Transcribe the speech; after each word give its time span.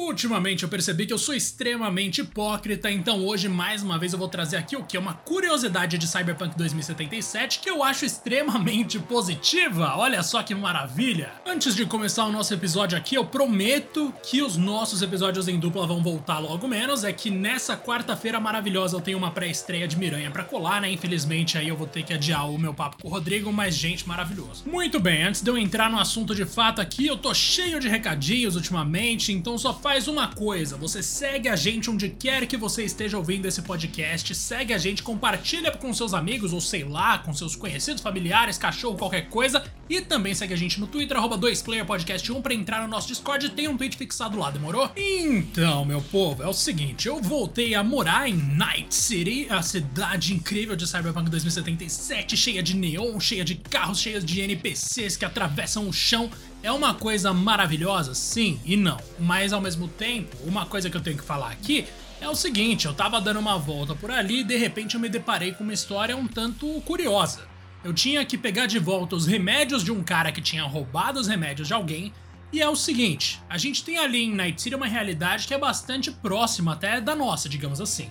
Ultimamente 0.00 0.62
eu 0.62 0.68
percebi 0.68 1.04
que 1.04 1.12
eu 1.12 1.18
sou 1.18 1.34
extremamente 1.34 2.22
hipócrita, 2.22 2.90
então 2.90 3.22
hoje 3.26 3.50
mais 3.50 3.82
uma 3.82 3.98
vez 3.98 4.14
eu 4.14 4.18
vou 4.18 4.28
trazer 4.28 4.56
aqui 4.56 4.74
o 4.74 4.82
que 4.82 4.96
é 4.96 5.00
uma 5.00 5.12
curiosidade 5.12 5.98
de 5.98 6.08
Cyberpunk 6.08 6.56
2077 6.56 7.58
que 7.58 7.68
eu 7.68 7.84
acho 7.84 8.06
extremamente 8.06 8.98
positiva. 8.98 9.92
Olha 9.96 10.22
só 10.22 10.42
que 10.42 10.54
maravilha! 10.54 11.30
Antes 11.46 11.76
de 11.76 11.84
começar 11.84 12.24
o 12.24 12.32
nosso 12.32 12.54
episódio 12.54 12.96
aqui, 12.96 13.14
eu 13.14 13.26
prometo 13.26 14.12
que 14.22 14.40
os 14.40 14.56
nossos 14.56 15.02
episódios 15.02 15.48
em 15.48 15.60
dupla 15.60 15.86
vão 15.86 16.02
voltar 16.02 16.38
logo 16.38 16.66
menos. 16.66 17.04
É 17.04 17.12
que 17.12 17.30
nessa 17.30 17.76
quarta-feira 17.76 18.40
maravilhosa 18.40 18.96
eu 18.96 19.02
tenho 19.02 19.18
uma 19.18 19.30
pré-estreia 19.30 19.86
de 19.86 19.98
Miranha 19.98 20.30
para 20.30 20.44
colar, 20.44 20.80
né? 20.80 20.90
Infelizmente 20.90 21.58
aí 21.58 21.68
eu 21.68 21.76
vou 21.76 21.86
ter 21.86 22.04
que 22.04 22.14
adiar 22.14 22.50
o 22.50 22.58
meu 22.58 22.72
papo 22.72 22.96
com 23.02 23.08
o 23.08 23.10
Rodrigo, 23.10 23.52
mas 23.52 23.74
gente, 23.74 24.08
maravilhoso. 24.08 24.64
Muito 24.64 24.98
bem, 24.98 25.24
antes 25.24 25.42
de 25.42 25.50
eu 25.50 25.58
entrar 25.58 25.90
no 25.90 25.98
assunto 25.98 26.34
de 26.34 26.46
fato 26.46 26.80
aqui, 26.80 27.06
eu 27.06 27.18
tô 27.18 27.34
cheio 27.34 27.78
de 27.78 27.88
recadinhos 27.88 28.56
ultimamente, 28.56 29.30
então 29.30 29.58
só 29.58 29.74
faz 29.74 29.89
faz 29.90 30.06
uma 30.06 30.28
coisa, 30.28 30.76
você 30.76 31.02
segue 31.02 31.48
a 31.48 31.56
gente 31.56 31.90
onde 31.90 32.10
quer 32.10 32.46
que 32.46 32.56
você 32.56 32.84
esteja 32.84 33.18
ouvindo 33.18 33.46
esse 33.46 33.60
podcast, 33.60 34.32
segue 34.36 34.72
a 34.72 34.78
gente, 34.78 35.02
compartilha 35.02 35.72
com 35.72 35.92
seus 35.92 36.14
amigos, 36.14 36.52
ou 36.52 36.60
sei 36.60 36.84
lá, 36.84 37.18
com 37.18 37.34
seus 37.34 37.56
conhecidos, 37.56 38.00
familiares, 38.00 38.56
cachorro, 38.56 38.96
qualquer 38.96 39.28
coisa, 39.28 39.64
e 39.88 40.00
também 40.00 40.32
segue 40.32 40.54
a 40.54 40.56
gente 40.56 40.78
no 40.78 40.86
Twitter, 40.86 41.16
arroba 41.16 41.36
2playerpodcast1 41.36 42.40
pra 42.40 42.54
entrar 42.54 42.82
no 42.82 42.86
nosso 42.86 43.08
Discord, 43.08 43.48
tem 43.48 43.66
um 43.66 43.76
tweet 43.76 43.96
fixado 43.96 44.38
lá, 44.38 44.48
demorou? 44.52 44.88
Então, 44.96 45.84
meu 45.84 46.00
povo, 46.00 46.40
é 46.40 46.46
o 46.46 46.52
seguinte, 46.52 47.08
eu 47.08 47.20
voltei 47.20 47.74
a 47.74 47.82
morar 47.82 48.28
em 48.28 48.34
Night 48.34 48.94
City, 48.94 49.48
a 49.50 49.60
cidade 49.60 50.32
incrível 50.32 50.76
de 50.76 50.86
Cyberpunk 50.86 51.28
2077, 51.28 52.36
cheia 52.36 52.62
de 52.62 52.76
neon, 52.76 53.18
cheia 53.18 53.44
de 53.44 53.56
carros, 53.56 53.98
cheia 53.98 54.20
de 54.20 54.40
NPCs 54.40 55.16
que 55.16 55.24
atravessam 55.24 55.88
o 55.88 55.92
chão, 55.92 56.30
é 56.62 56.70
uma 56.70 56.94
coisa 56.94 57.32
maravilhosa, 57.32 58.14
sim 58.14 58.60
e 58.64 58.76
não, 58.76 58.98
mas 59.18 59.52
ao 59.52 59.60
mesmo 59.60 59.88
tempo, 59.88 60.36
uma 60.44 60.66
coisa 60.66 60.90
que 60.90 60.96
eu 60.96 61.00
tenho 61.00 61.16
que 61.16 61.24
falar 61.24 61.50
aqui 61.50 61.86
é 62.20 62.28
o 62.28 62.34
seguinte: 62.34 62.86
eu 62.86 62.94
tava 62.94 63.20
dando 63.20 63.40
uma 63.40 63.58
volta 63.58 63.94
por 63.94 64.10
ali 64.10 64.40
e 64.40 64.44
de 64.44 64.56
repente 64.56 64.94
eu 64.94 65.00
me 65.00 65.08
deparei 65.08 65.52
com 65.52 65.64
uma 65.64 65.72
história 65.72 66.16
um 66.16 66.26
tanto 66.26 66.66
curiosa. 66.82 67.48
Eu 67.82 67.94
tinha 67.94 68.24
que 68.26 68.36
pegar 68.36 68.66
de 68.66 68.78
volta 68.78 69.16
os 69.16 69.26
remédios 69.26 69.82
de 69.82 69.90
um 69.90 70.02
cara 70.02 70.30
que 70.30 70.42
tinha 70.42 70.62
roubado 70.64 71.18
os 71.18 71.26
remédios 71.26 71.66
de 71.66 71.74
alguém. 71.74 72.12
E 72.52 72.60
é 72.60 72.68
o 72.68 72.76
seguinte: 72.76 73.40
a 73.48 73.56
gente 73.56 73.82
tem 73.82 73.96
ali 73.96 74.24
em 74.24 74.34
Night 74.34 74.60
City 74.60 74.74
uma 74.74 74.86
realidade 74.86 75.46
que 75.46 75.54
é 75.54 75.58
bastante 75.58 76.10
próxima 76.10 76.74
até 76.74 77.00
da 77.00 77.16
nossa, 77.16 77.48
digamos 77.48 77.80
assim. 77.80 78.10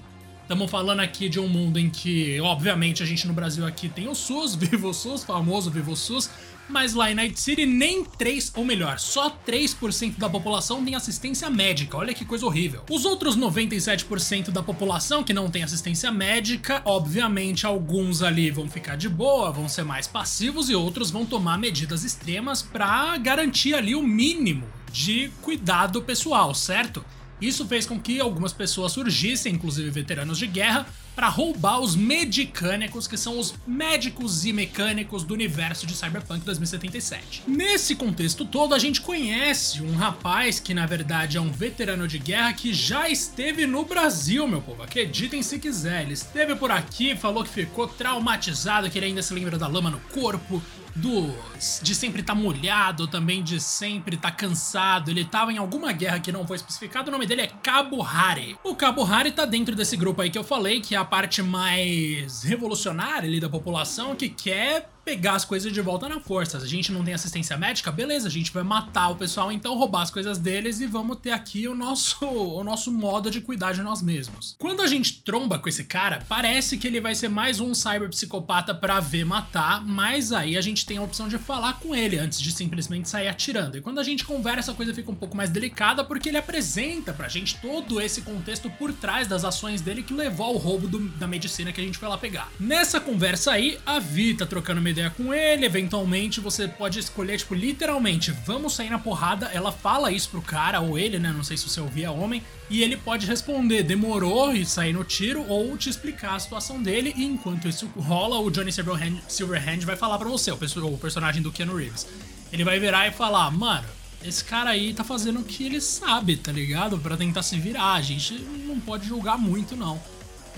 Estamos 0.49 0.71
falando 0.71 1.01
aqui 1.01 1.29
de 1.29 1.39
um 1.39 1.47
mundo 1.47 1.77
em 1.77 1.91
que, 1.91 2.41
obviamente, 2.41 3.03
a 3.03 3.05
gente 3.05 3.27
no 3.27 3.33
Brasil 3.33 3.63
aqui 3.67 3.87
tem 3.87 4.07
o 4.07 4.15
SUS, 4.15 4.55
Vivo 4.57 4.91
SUS, 4.91 5.23
famoso 5.23 5.69
Vivo 5.69 5.95
SUS, 5.95 6.27
mas 6.67 6.95
lá 6.95 7.11
em 7.11 7.13
Night 7.13 7.39
City 7.39 7.67
nem 7.67 8.03
3, 8.03 8.53
ou 8.55 8.65
melhor, 8.65 8.97
só 8.97 9.29
3% 9.29 10.17
da 10.17 10.27
população 10.27 10.83
tem 10.83 10.95
assistência 10.95 11.51
médica. 11.51 11.97
Olha 11.97 12.15
que 12.15 12.25
coisa 12.25 12.47
horrível. 12.47 12.83
Os 12.89 13.05
outros 13.05 13.37
97% 13.37 14.49
da 14.49 14.63
população 14.63 15.23
que 15.23 15.33
não 15.33 15.51
tem 15.51 15.61
assistência 15.61 16.11
médica, 16.11 16.81
obviamente 16.83 17.67
alguns 17.67 18.23
ali 18.23 18.49
vão 18.49 18.67
ficar 18.67 18.95
de 18.95 19.07
boa, 19.07 19.51
vão 19.51 19.69
ser 19.69 19.83
mais 19.83 20.07
passivos 20.07 20.67
e 20.67 20.73
outros 20.73 21.11
vão 21.11 21.27
tomar 21.27 21.59
medidas 21.59 22.03
extremas 22.03 22.63
para 22.63 23.15
garantir 23.17 23.75
ali 23.75 23.93
o 23.93 24.01
mínimo 24.01 24.67
de 24.91 25.29
cuidado 25.43 26.01
pessoal, 26.01 26.55
certo? 26.55 27.05
Isso 27.41 27.65
fez 27.67 27.85
com 27.85 27.99
que 27.99 28.19
algumas 28.19 28.53
pessoas 28.53 28.91
surgissem, 28.91 29.53
inclusive 29.53 29.89
veteranos 29.89 30.37
de 30.37 30.47
guerra, 30.47 30.87
para 31.15 31.27
roubar 31.27 31.81
os 31.81 31.97
medicânicos, 31.97 33.05
que 33.05 33.17
são 33.17 33.37
os 33.37 33.53
médicos 33.67 34.45
e 34.45 34.53
mecânicos 34.53 35.23
do 35.23 35.33
universo 35.33 35.85
de 35.85 35.93
Cyberpunk 35.93 36.45
2077. 36.45 37.43
Nesse 37.45 37.93
contexto 37.93 38.45
todo, 38.45 38.73
a 38.73 38.79
gente 38.79 39.01
conhece 39.01 39.81
um 39.81 39.95
rapaz 39.95 40.61
que 40.61 40.73
na 40.73 40.85
verdade 40.85 41.37
é 41.37 41.41
um 41.41 41.51
veterano 41.51 42.07
de 42.07 42.17
guerra 42.19 42.53
que 42.53 42.73
já 42.73 43.09
esteve 43.09 43.67
no 43.67 43.83
Brasil, 43.83 44.47
meu 44.47 44.61
povo. 44.61 44.81
Acreditem 44.81 45.43
se 45.43 45.59
quiser, 45.59 46.03
ele 46.03 46.13
esteve 46.13 46.55
por 46.55 46.71
aqui, 46.71 47.15
falou 47.17 47.43
que 47.43 47.49
ficou 47.49 47.85
traumatizado, 47.85 48.89
que 48.89 48.97
ele 48.97 49.07
ainda 49.07 49.21
se 49.21 49.33
lembra 49.33 49.57
da 49.57 49.67
lama 49.67 49.89
no 49.89 49.99
corpo, 49.99 50.61
do 50.99 51.33
de 51.81 51.95
sempre 51.95 52.21
estar 52.21 52.35
tá 52.35 52.39
molhado, 52.39 53.07
também 53.07 53.43
de 53.43 53.59
sempre 53.59 54.15
estar 54.15 54.31
tá 54.31 54.35
cansado. 54.35 55.09
Ele 55.09 55.21
estava 55.21 55.51
em 55.51 55.57
alguma 55.57 55.91
guerra 55.91 56.19
que 56.19 56.31
não 56.31 56.45
foi 56.45 56.57
especificado, 56.57 57.09
o 57.09 57.11
nome 57.11 57.25
dele 57.25 57.41
é 57.41 57.47
Cabo 57.47 58.03
Hari. 58.03 58.57
O 58.63 58.75
Cabo 58.75 59.03
Hari 59.03 59.31
tá 59.31 59.45
dentro 59.45 59.75
desse 59.75 59.97
grupo 59.97 60.21
aí 60.21 60.29
que 60.29 60.37
eu 60.37 60.43
falei, 60.43 60.81
que 60.81 60.95
é 60.95 60.97
a 60.97 61.05
parte 61.05 61.41
mais 61.41 62.43
revolucionária 62.43 63.27
ali 63.27 63.39
da 63.39 63.49
população 63.49 64.15
que 64.15 64.29
quer 64.29 64.89
pegar 65.09 65.33
as 65.33 65.43
coisas 65.43 65.73
de 65.73 65.81
volta 65.81 66.07
na 66.07 66.19
força. 66.19 66.59
A 66.59 66.67
gente 66.67 66.91
não 66.91 67.03
tem 67.03 67.15
assistência 67.15 67.57
médica, 67.57 67.91
beleza, 67.91 68.27
a 68.27 68.31
gente 68.31 68.51
vai 68.51 68.61
matar 68.61 69.09
o 69.09 69.15
pessoal, 69.15 69.51
então 69.51 69.75
roubar 69.75 70.03
as 70.03 70.11
coisas 70.11 70.37
deles 70.37 70.79
e 70.81 70.85
vamos 70.85 71.17
ter 71.17 71.31
aqui 71.31 71.67
o 71.67 71.73
nosso, 71.73 72.23
o 72.29 72.63
nosso 72.63 72.91
modo 72.91 73.31
de 73.31 73.41
cuidar 73.41 73.71
de 73.71 73.81
nós 73.81 74.03
mesmos. 74.03 74.55
Quando 74.59 74.83
a 74.83 74.87
gente 74.87 75.23
tromba 75.23 75.57
com 75.57 75.67
esse 75.67 75.85
cara, 75.85 76.23
parece 76.29 76.77
que 76.77 76.85
ele 76.85 77.01
vai 77.01 77.15
ser 77.15 77.27
mais 77.27 77.59
um 77.59 77.73
cyberpsicopata 77.73 78.75
pra 78.75 78.99
ver 78.99 79.25
matar, 79.25 79.83
mas 79.83 80.31
aí 80.31 80.55
a 80.55 80.61
gente 80.61 80.85
tem 80.85 80.97
a 80.97 81.01
opção 81.01 81.27
de 81.27 81.39
falar 81.39 81.79
com 81.79 81.95
ele 81.95 82.19
antes 82.19 82.39
de 82.39 82.51
simplesmente 82.51 83.09
sair 83.09 83.29
atirando. 83.29 83.77
E 83.77 83.81
quando 83.81 83.97
a 83.97 84.03
gente 84.03 84.23
conversa, 84.23 84.73
a 84.73 84.75
coisa 84.75 84.93
fica 84.93 85.09
um 85.09 85.15
pouco 85.15 85.35
mais 85.35 85.49
delicada 85.49 86.03
porque 86.03 86.29
ele 86.29 86.37
apresenta 86.37 87.13
pra 87.13 87.27
gente 87.27 87.57
todo 87.57 87.99
esse 87.99 88.21
contexto 88.21 88.69
por 88.69 88.93
trás 88.93 89.27
das 89.27 89.43
ações 89.43 89.81
dele 89.81 90.03
que 90.03 90.13
levou 90.13 90.45
ao 90.45 90.57
roubo 90.57 90.87
do, 90.87 90.99
da 90.99 91.25
medicina 91.25 91.71
que 91.73 91.81
a 91.81 91.83
gente 91.83 91.97
foi 91.97 92.07
lá 92.07 92.17
pegar. 92.17 92.51
Nessa 92.59 92.99
conversa 92.99 93.53
aí, 93.53 93.79
a 93.83 93.97
Vi 93.97 94.35
tá 94.35 94.45
trocando 94.45 94.79
uma 94.79 94.98
ideia 94.99 95.09
com 95.09 95.33
ele, 95.33 95.65
eventualmente 95.65 96.41
você 96.41 96.67
pode 96.67 96.99
escolher, 96.99 97.37
tipo, 97.37 97.53
literalmente, 97.53 98.31
vamos 98.45 98.73
sair 98.73 98.89
na 98.89 98.99
porrada. 98.99 99.47
Ela 99.47 99.71
fala 99.71 100.11
isso 100.11 100.29
pro 100.29 100.41
cara, 100.41 100.81
ou 100.81 100.97
ele, 100.97 101.17
né? 101.17 101.31
Não 101.31 101.43
sei 101.43 101.55
se 101.55 101.69
você 101.69 101.79
ouvia 101.79 102.11
homem, 102.11 102.43
e 102.69 102.83
ele 102.83 102.97
pode 102.97 103.25
responder, 103.25 103.83
demorou 103.83 104.53
e 104.53 104.65
sair 104.65 104.93
no 104.93 105.03
tiro, 105.03 105.45
ou 105.47 105.77
te 105.77 105.89
explicar 105.89 106.35
a 106.35 106.39
situação 106.39 106.81
dele, 106.81 107.13
e 107.15 107.23
enquanto 107.23 107.67
isso 107.67 107.87
rola, 107.97 108.39
o 108.39 108.51
Johnny 108.51 108.71
Silverhand, 108.71 109.19
Silverhand 109.27 109.79
vai 109.85 109.95
falar 109.95 110.17
pra 110.17 110.29
você, 110.29 110.51
o 110.51 110.97
personagem 110.97 111.41
do 111.41 111.51
Keanu 111.51 111.75
Reeves. 111.75 112.05
Ele 112.51 112.63
vai 112.63 112.79
virar 112.79 113.07
e 113.07 113.11
falar, 113.11 113.49
mano, 113.51 113.87
esse 114.23 114.43
cara 114.43 114.71
aí 114.71 114.93
tá 114.93 115.03
fazendo 115.03 115.39
o 115.39 115.43
que 115.43 115.63
ele 115.63 115.79
sabe, 115.79 116.35
tá 116.35 116.51
ligado? 116.51 116.97
Para 116.97 117.15
tentar 117.15 117.41
se 117.41 117.57
virar. 117.57 117.93
A 117.93 118.01
gente 118.01 118.33
não 118.65 118.79
pode 118.79 119.07
julgar 119.07 119.37
muito, 119.37 119.75
não. 119.77 120.01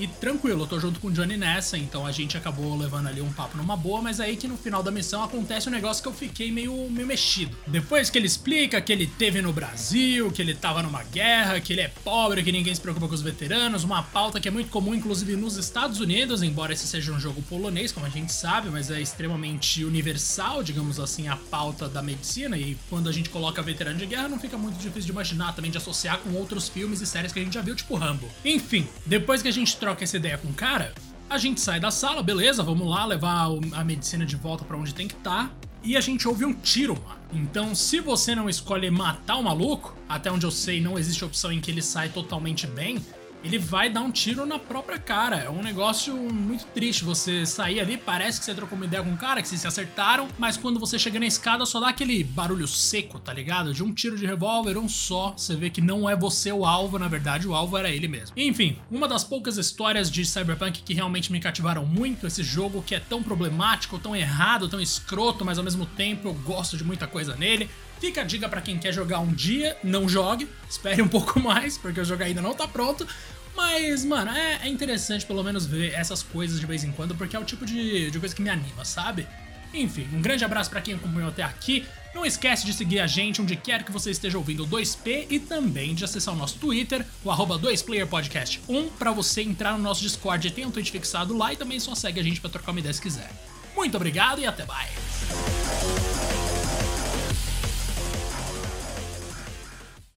E 0.01 0.07
tranquilo, 0.07 0.63
eu 0.63 0.67
tô 0.67 0.79
junto 0.79 0.99
com 0.99 1.09
o 1.09 1.11
Johnny 1.11 1.37
nessa, 1.37 1.77
então 1.77 2.07
a 2.07 2.11
gente 2.11 2.35
acabou 2.35 2.75
levando 2.75 3.05
ali 3.05 3.21
um 3.21 3.31
papo 3.31 3.55
numa 3.55 3.77
boa, 3.77 4.01
mas 4.01 4.19
aí 4.19 4.35
que 4.35 4.47
no 4.47 4.57
final 4.57 4.81
da 4.81 4.89
missão 4.89 5.23
acontece 5.23 5.69
um 5.69 5.71
negócio 5.71 6.01
que 6.01 6.09
eu 6.09 6.13
fiquei 6.13 6.51
meio, 6.51 6.89
meio 6.89 7.05
mexido. 7.05 7.55
Depois 7.67 8.09
que 8.09 8.17
ele 8.17 8.25
explica 8.25 8.81
que 8.81 8.91
ele 8.91 9.05
teve 9.05 9.43
no 9.43 9.53
Brasil, 9.53 10.31
que 10.31 10.41
ele 10.41 10.55
tava 10.55 10.81
numa 10.81 11.03
guerra, 11.03 11.59
que 11.59 11.73
ele 11.73 11.81
é 11.81 11.87
pobre, 11.87 12.41
que 12.41 12.51
ninguém 12.51 12.73
se 12.73 12.81
preocupa 12.81 13.07
com 13.07 13.13
os 13.13 13.21
veteranos, 13.21 13.83
uma 13.83 14.01
pauta 14.01 14.39
que 14.39 14.47
é 14.47 14.51
muito 14.51 14.71
comum, 14.71 14.95
inclusive 14.95 15.35
nos 15.35 15.55
Estados 15.55 15.99
Unidos, 15.99 16.41
embora 16.41 16.73
esse 16.73 16.87
seja 16.87 17.11
um 17.11 17.19
jogo 17.19 17.39
polonês, 17.43 17.91
como 17.91 18.07
a 18.07 18.09
gente 18.09 18.33
sabe, 18.33 18.71
mas 18.71 18.89
é 18.89 18.99
extremamente 18.99 19.85
universal, 19.85 20.63
digamos 20.63 20.99
assim, 20.99 21.27
a 21.27 21.35
pauta 21.35 21.87
da 21.87 22.01
medicina, 22.01 22.57
e 22.57 22.75
quando 22.89 23.07
a 23.07 23.11
gente 23.11 23.29
coloca 23.29 23.61
veterano 23.61 23.99
de 23.99 24.07
guerra, 24.07 24.27
não 24.27 24.39
fica 24.39 24.57
muito 24.57 24.79
difícil 24.79 25.03
de 25.03 25.11
imaginar 25.11 25.53
também 25.53 25.69
de 25.69 25.77
associar 25.77 26.17
com 26.17 26.31
outros 26.31 26.67
filmes 26.67 27.01
e 27.01 27.05
séries 27.05 27.31
que 27.31 27.39
a 27.39 27.43
gente 27.43 27.53
já 27.53 27.61
viu, 27.61 27.75
tipo 27.75 27.93
Rambo. 27.93 28.27
Enfim, 28.43 28.87
depois 29.05 29.43
que 29.43 29.47
a 29.47 29.53
gente 29.53 29.77
troca 29.77 29.90
essa 29.99 30.17
ideia 30.17 30.37
com 30.37 30.47
o 30.47 30.53
cara, 30.53 30.93
a 31.29 31.37
gente 31.37 31.61
sai 31.61 31.79
da 31.79 31.91
sala, 31.91 32.21
beleza, 32.21 32.63
vamos 32.63 32.89
lá 32.89 33.05
levar 33.05 33.47
a 33.73 33.83
medicina 33.83 34.25
de 34.25 34.35
volta 34.35 34.65
para 34.65 34.77
onde 34.77 34.93
tem 34.93 35.07
que 35.07 35.15
estar. 35.15 35.47
Tá, 35.47 35.51
e 35.83 35.97
a 35.97 36.01
gente 36.01 36.27
ouve 36.27 36.45
um 36.45 36.53
tiro, 36.53 36.93
mano. 36.93 37.19
Então, 37.33 37.73
se 37.73 37.99
você 37.99 38.35
não 38.35 38.49
escolhe 38.49 38.91
matar 38.91 39.37
o 39.37 39.43
maluco, 39.43 39.95
até 40.07 40.31
onde 40.31 40.45
eu 40.45 40.51
sei 40.51 40.81
não 40.81 40.99
existe 40.99 41.23
opção 41.23 41.51
em 41.51 41.59
que 41.59 41.71
ele 41.71 41.81
sai 41.81 42.09
totalmente 42.09 42.67
bem, 42.67 43.03
ele 43.43 43.57
vai 43.57 43.89
dar 43.89 44.01
um 44.01 44.11
tiro 44.11 44.45
na 44.45 44.59
própria 44.59 44.97
cara. 44.97 45.37
É 45.37 45.49
um 45.49 45.61
negócio 45.61 46.15
muito 46.15 46.65
triste. 46.67 47.03
Você 47.03 47.45
sair 47.45 47.79
ali, 47.79 47.97
parece 47.97 48.39
que 48.39 48.45
você 48.45 48.53
trocou 48.53 48.75
uma 48.77 48.85
ideia 48.85 49.03
com 49.03 49.09
um 49.09 49.17
cara, 49.17 49.41
que 49.41 49.47
vocês 49.47 49.61
se 49.61 49.67
acertaram, 49.67 50.27
mas 50.37 50.57
quando 50.57 50.79
você 50.79 50.97
chega 50.97 51.19
na 51.19 51.25
escada 51.25 51.65
só 51.65 51.79
dá 51.79 51.89
aquele 51.89 52.23
barulho 52.23 52.67
seco, 52.67 53.19
tá 53.19 53.33
ligado? 53.33 53.73
De 53.73 53.83
um 53.83 53.93
tiro 53.93 54.17
de 54.17 54.25
revólver, 54.25 54.77
um 54.77 54.87
só. 54.87 55.33
Você 55.35 55.55
vê 55.55 55.69
que 55.69 55.81
não 55.81 56.09
é 56.09 56.15
você 56.15 56.51
o 56.51 56.65
alvo, 56.65 56.99
na 56.99 57.07
verdade, 57.07 57.47
o 57.47 57.55
alvo 57.55 57.77
era 57.77 57.89
ele 57.89 58.07
mesmo. 58.07 58.33
Enfim, 58.37 58.77
uma 58.89 59.07
das 59.07 59.23
poucas 59.23 59.57
histórias 59.57 60.09
de 60.09 60.25
Cyberpunk 60.25 60.81
que 60.83 60.93
realmente 60.93 61.31
me 61.31 61.39
cativaram 61.39 61.85
muito, 61.85 62.27
esse 62.27 62.43
jogo 62.43 62.81
que 62.81 62.95
é 62.95 62.99
tão 62.99 63.23
problemático, 63.23 63.99
tão 63.99 64.15
errado, 64.15 64.69
tão 64.69 64.79
escroto, 64.79 65.43
mas 65.43 65.57
ao 65.57 65.63
mesmo 65.63 65.85
tempo 65.85 66.27
eu 66.27 66.33
gosto 66.33 66.77
de 66.77 66.83
muita 66.83 67.07
coisa 67.07 67.35
nele. 67.35 67.69
Fica 68.01 68.21
a 68.21 68.23
dica 68.23 68.49
para 68.49 68.61
quem 68.61 68.79
quer 68.79 68.91
jogar 68.91 69.19
um 69.19 69.31
dia, 69.31 69.77
não 69.83 70.09
jogue, 70.09 70.49
espere 70.67 71.03
um 71.03 71.07
pouco 71.07 71.39
mais, 71.39 71.77
porque 71.77 72.01
o 72.01 72.03
jogo 72.03 72.23
ainda 72.23 72.41
não 72.41 72.55
tá 72.55 72.67
pronto. 72.67 73.07
Mas, 73.55 74.03
mano, 74.03 74.31
é, 74.31 74.61
é 74.63 74.67
interessante 74.67 75.23
pelo 75.23 75.43
menos 75.43 75.67
ver 75.67 75.93
essas 75.93 76.23
coisas 76.23 76.59
de 76.59 76.65
vez 76.65 76.83
em 76.83 76.91
quando, 76.91 77.13
porque 77.13 77.35
é 77.35 77.39
o 77.39 77.43
tipo 77.43 77.63
de, 77.63 78.09
de 78.09 78.19
coisa 78.19 78.33
que 78.33 78.41
me 78.41 78.49
anima, 78.49 78.83
sabe? 78.83 79.27
Enfim, 79.71 80.09
um 80.13 80.19
grande 80.19 80.43
abraço 80.43 80.71
para 80.71 80.81
quem 80.81 80.95
acompanhou 80.95 81.29
até 81.29 81.43
aqui. 81.43 81.85
Não 82.15 82.25
esquece 82.25 82.65
de 82.65 82.73
seguir 82.73 82.99
a 82.99 83.05
gente 83.05 83.39
onde 83.39 83.55
quer 83.55 83.83
que 83.83 83.91
você 83.91 84.09
esteja 84.09 84.35
ouvindo 84.35 84.63
o 84.63 84.67
2P 84.67 85.27
e 85.29 85.39
também 85.39 85.93
de 85.93 86.03
acessar 86.03 86.33
o 86.33 86.37
nosso 86.37 86.57
Twitter, 86.57 87.05
o 87.23 87.29
2playerpodcast1, 87.29 88.89
para 88.97 89.11
você 89.11 89.43
entrar 89.43 89.73
no 89.73 89.83
nosso 89.83 90.01
Discord. 90.01 90.49
Tem 90.49 90.65
um 90.65 90.71
tweet 90.71 90.91
fixado 90.91 91.37
lá 91.37 91.53
e 91.53 91.55
também 91.55 91.79
só 91.79 91.93
segue 91.93 92.19
a 92.19 92.23
gente 92.23 92.41
para 92.41 92.49
trocar 92.49 92.71
uma 92.71 92.79
ideia 92.79 92.93
se 92.93 93.01
quiser. 93.01 93.29
Muito 93.75 93.95
obrigado 93.95 94.41
e 94.41 94.47
até 94.47 94.65
mais! 94.65 95.00